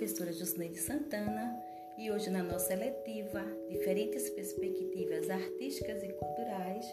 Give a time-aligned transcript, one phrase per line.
[0.00, 1.62] professora Jusneide Santana
[1.98, 6.86] e hoje na nossa letiva Diferentes Perspectivas Artísticas e Culturais,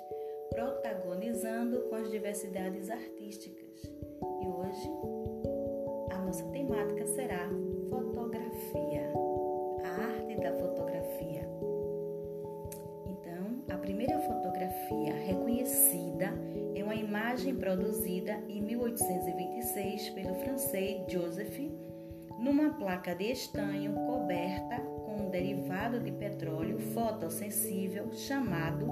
[0.49, 3.81] protagonizando com as diversidades artísticas.
[4.41, 4.91] E hoje
[6.11, 7.49] a nossa temática será
[7.89, 9.09] fotografia,
[9.85, 11.47] a arte da fotografia.
[13.05, 16.33] Então, a primeira fotografia reconhecida
[16.75, 21.86] é uma imagem produzida em 1826 pelo francês Joseph
[22.67, 28.87] numa placa de estanho coberta com um derivado de petróleo fotossensível chamado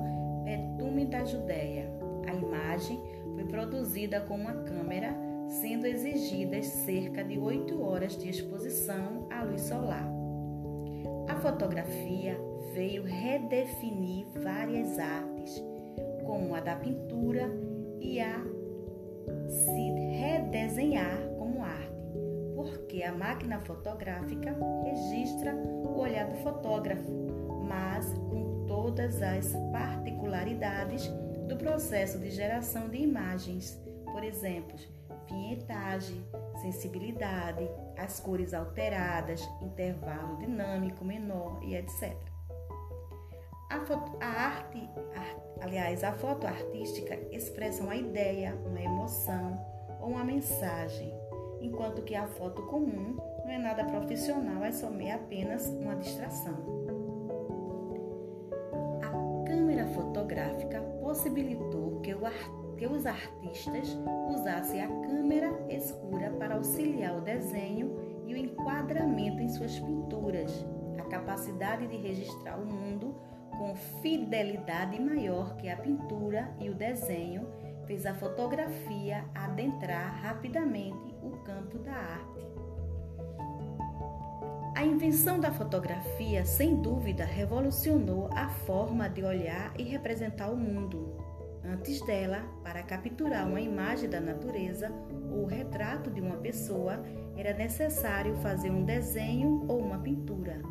[0.46, 1.92] betume da Judéia.
[2.26, 3.02] A imagem
[3.34, 5.14] foi produzida com uma câmera,
[5.50, 10.08] sendo exigidas cerca de 8 horas de exposição à luz solar.
[11.28, 12.40] A fotografia
[12.74, 15.62] veio redefinir várias artes,
[16.26, 17.52] como a da pintura
[18.00, 18.42] e a
[19.50, 21.36] se redesenhar
[22.96, 27.12] porque a máquina fotográfica registra o olhar do fotógrafo,
[27.68, 31.06] mas com todas as particularidades
[31.46, 34.78] do processo de geração de imagens, por exemplo,
[35.30, 36.26] vinhetagem,
[36.62, 42.16] sensibilidade, as cores alteradas, intervalo dinâmico menor e etc.
[43.72, 49.60] A, foto, a arte, a, aliás, a foto artística expressa uma ideia, uma emoção
[50.00, 51.14] ou uma mensagem
[51.62, 56.56] enquanto que a foto comum não é nada profissional, é somente apenas uma distração.
[59.02, 62.16] A câmera fotográfica possibilitou que,
[62.78, 63.98] que os artistas
[64.30, 67.96] usassem a câmera escura para auxiliar o desenho
[68.26, 70.66] e o enquadramento em suas pinturas,
[70.98, 73.16] a capacidade de registrar o mundo
[73.58, 77.48] com fidelidade maior que a pintura e o desenho
[77.86, 79.24] fez a fotografia
[79.94, 82.46] rapidamente o campo da arte.
[84.76, 91.16] A invenção da fotografia, sem dúvida, revolucionou a forma de olhar e representar o mundo.
[91.64, 94.92] Antes dela, para capturar uma imagem da natureza
[95.32, 97.02] ou o retrato de uma pessoa,
[97.38, 100.62] era necessário fazer um desenho ou uma pintura.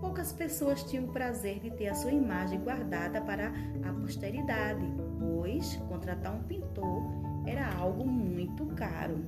[0.00, 3.52] Poucas pessoas tinham o prazer de ter a sua imagem guardada para
[3.82, 4.84] a posteridade
[5.34, 7.02] pois contratar um pintor
[7.46, 9.18] era algo muito caro.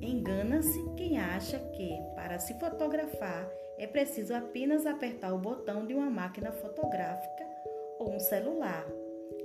[0.00, 6.10] Engana-se quem acha que, para se fotografar, é preciso apenas apertar o botão de uma
[6.10, 7.46] máquina fotográfica
[7.98, 8.86] ou um celular.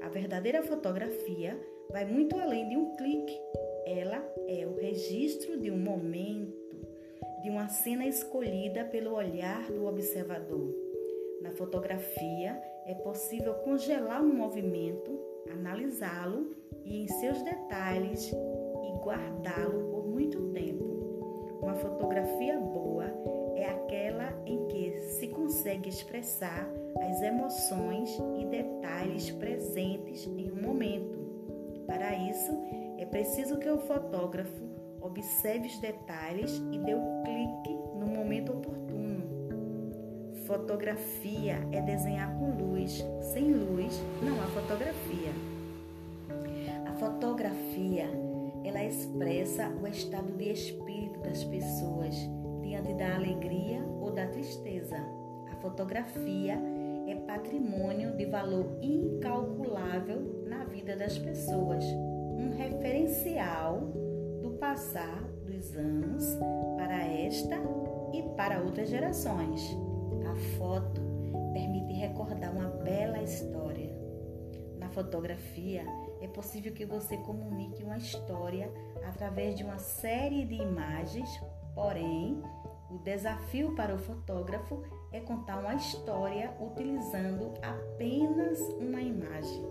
[0.01, 1.57] A verdadeira fotografia
[1.89, 3.39] vai muito além de um clique.
[3.85, 6.51] Ela é o registro de um momento,
[7.43, 10.73] de uma cena escolhida pelo olhar do observador.
[11.41, 20.07] Na fotografia, é possível congelar um movimento analisá-lo e em seus detalhes e guardá-lo por
[20.07, 21.59] muito tempo.
[21.61, 23.05] Uma fotografia boa
[23.55, 26.67] é aquela em que se consegue expressar
[27.07, 28.09] as emoções
[28.39, 31.19] e detalhes presentes em um momento.
[31.85, 32.51] Para isso,
[32.97, 34.71] é preciso que o fotógrafo
[35.01, 38.81] observe os detalhes e dê o clique no momento oportuno.
[40.45, 43.03] Fotografia é desenhar com luz.
[43.33, 44.60] Sem luz, não há fotografia.
[48.91, 52.13] Expressa o estado de espírito das pessoas
[52.61, 54.97] diante da alegria ou da tristeza.
[55.49, 56.61] A fotografia
[57.07, 63.79] é patrimônio de valor incalculável na vida das pessoas, um referencial
[64.41, 66.37] do passar dos anos
[66.75, 67.55] para esta
[68.13, 69.75] e para outras gerações.
[70.29, 71.01] A foto
[71.53, 73.89] permite recordar uma bela história.
[74.93, 75.85] Fotografia,
[76.21, 78.71] é possível que você comunique uma história
[79.07, 81.29] através de uma série de imagens,
[81.73, 82.41] porém,
[82.89, 89.65] o desafio para o fotógrafo é contar uma história utilizando apenas uma imagem.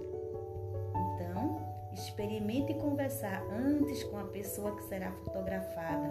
[1.15, 1.61] Então,
[1.93, 6.09] experimente conversar antes com a pessoa que será fotografada,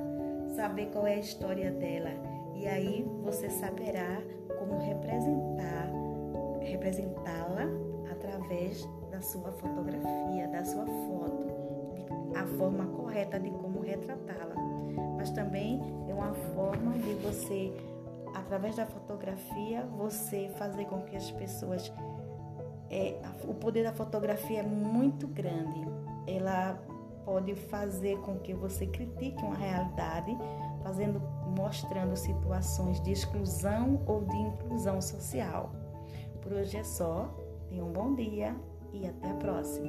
[0.56, 2.12] saber qual é a história dela
[2.60, 4.22] e aí você saberá
[4.60, 5.90] como representar,
[6.62, 7.89] representá-la
[8.50, 11.46] através da sua fotografia, da sua foto,
[12.36, 14.56] a forma correta de como retratá-la.
[15.18, 17.72] Mas também é uma forma de você,
[18.34, 21.94] através da fotografia, você fazer com que as pessoas
[22.90, 25.88] é, o poder da fotografia é muito grande.
[26.26, 26.80] Ela
[27.24, 30.36] pode fazer com que você critique uma realidade,
[30.82, 31.22] fazendo,
[31.56, 35.72] mostrando situações de exclusão ou de inclusão social.
[36.42, 37.30] Por hoje é só.
[37.70, 38.56] Tenha um bom dia
[38.92, 39.88] e até a próxima!